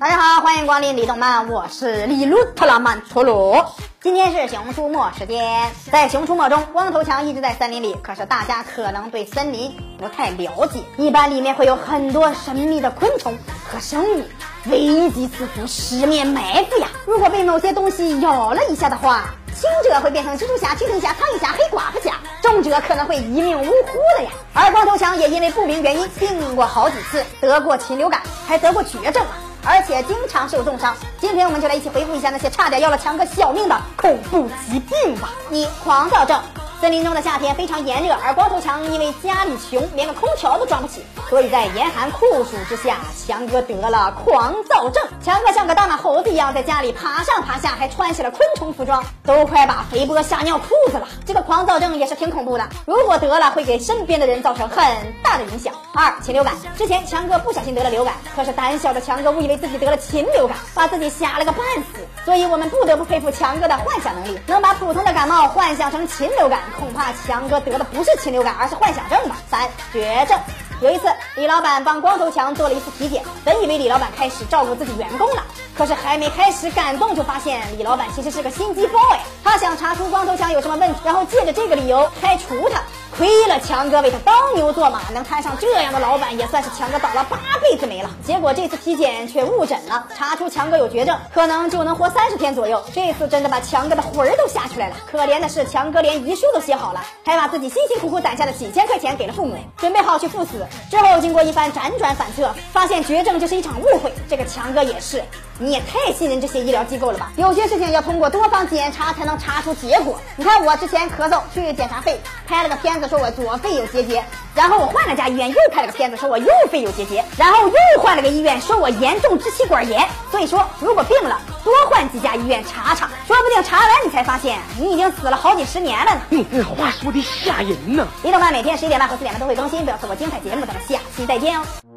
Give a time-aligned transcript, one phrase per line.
[0.00, 3.74] 大家好，欢迎光临李动漫，我是李路特拉曼陀罗。
[4.00, 13.36] 今天是熊出没时间，在熊出没中，光头强一直在森林里，可是大家可能对森林不太了解，一般里面会有很多神秘的昆虫
[13.68, 14.22] 和生物，
[14.66, 16.86] 危机四伏，十面埋伏呀！
[17.04, 24.30] 如果被某些东西咬了一下的话，轻者会变成蜘蛛侠、蜻蜓侠、苍蝇侠、黑寡妇侠，重者可能会一命呜呼的呀。
[24.54, 29.34] 而光头强也因为不明原因病过好几次，得过禽流感，还得过绝症啊。
[29.68, 30.96] 而且经常受重伤。
[31.20, 35.28] 今天我们就来一起回顾一下那些差点要了强哥小命的恐怖疾病吧。
[35.50, 36.40] 一、狂躁症。
[36.80, 45.04] 森林中的夏天非常炎热，而光头强因为家里穷，连个空调都装不起，所以在严寒酷暑之下，强哥得了狂躁症。
[45.20, 51.08] 强哥像个大马猴子一样在家里爬上爬下，还穿起了昆虫服装，都快把肥波吓尿裤子了。
[51.26, 54.86] 这个狂躁症也是挺恐怖的，如果得了，会给身边的人造成很
[55.20, 55.74] 大的影响。
[55.98, 56.54] 二、禽流感。
[56.76, 62.06] 之前强哥不小心得了流感，可是胆小的强哥误以为自己得了禽流感，把自己吓了个半死。
[62.24, 66.60] 所以我们不得不佩服强哥的幻想能力，能把普通的感冒幻想成禽流感。
[66.78, 69.38] 恐怕强哥得的不是禽流感，而是幻想症吧。
[69.50, 70.38] 三绝症。
[70.80, 75.42] 有一次，李老板帮光头强做了一次体检，本以为李老板开始照顾自己员工了，
[75.76, 79.00] 可是还没开始感动，就发现李老板其实是个心机 boy。
[79.42, 82.80] 他想查出光头强有什么问题，然后借着这个理由开除他。
[83.18, 88.08] 亏了强哥为他当牛做马，能摊上这样的老板，也算是强哥倒了八辈子霉了。
[88.24, 92.80] 结果这次体检却误诊了，查出强哥有绝症，可能就能活三十天左右。
[92.94, 94.94] 这次真的把强哥的魂儿都吓出来了。
[95.10, 100.64] 可怜的是，强哥连遗书都写好了，还把自己辛辛苦苦攒下的几千块钱给了父母，准备好去赴死。
[100.88, 104.12] 之后经过一番辗转反侧，发现绝症就是一场误会。
[104.30, 105.24] 这个强哥也是，
[105.58, 107.32] 你也太信任这些医疗机构了吧？
[107.34, 110.20] 有些事情要通过多方检查才能查出结果。
[110.36, 113.07] 你看我之前咳嗽去检查肺，拍了个片子。
[113.08, 114.22] 说我左肺有结节，
[114.54, 120.06] 然后我换了家医院又开了个片子，说我右肺有结节，然后又换了个医院，说我严重支气管炎。
[120.30, 126.20] 所以说，如果病了，多换几家医院查查，说不定查完你才发现你已经死了好几十年了呢。
[126.28, 128.06] 你这话说的吓人呢。
[128.22, 131.87] 李动漫每天十一点半和四点半都会更新，不要错过精彩节目，咱们下期再见哦。